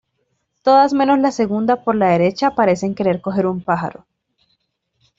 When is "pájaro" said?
3.61-4.07